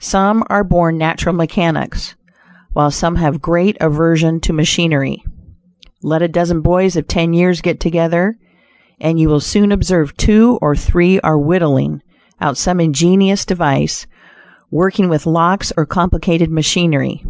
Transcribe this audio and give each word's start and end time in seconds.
Some 0.00 0.44
are 0.50 0.64
born 0.64 0.98
natural 0.98 1.34
mechanics, 1.34 2.14
while 2.74 2.90
some 2.90 3.16
have 3.16 3.40
great 3.40 3.74
aversion 3.80 4.38
to 4.40 4.52
machinery. 4.52 5.24
Let 6.02 6.20
a 6.20 6.28
dozen 6.28 6.60
boys 6.60 6.94
of 6.94 7.08
ten 7.08 7.32
years 7.32 7.62
get 7.62 7.80
together, 7.80 8.36
and 9.00 9.18
you 9.18 9.30
will 9.30 9.40
soon 9.40 9.72
observe 9.72 10.14
two 10.18 10.58
or 10.60 10.76
three 10.76 11.20
are 11.20 11.38
"whittling" 11.38 12.02
out 12.38 12.58
some 12.58 12.80
ingenious 12.80 13.46
device; 13.46 14.06
working 14.70 15.08
with 15.08 15.24
locks 15.24 15.72
or 15.74 15.86
complicated 15.86 16.50
machinery. 16.50 17.24